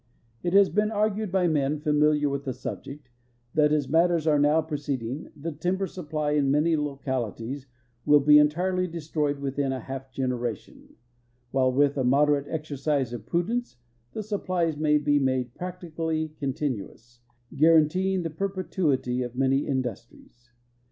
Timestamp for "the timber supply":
5.35-6.31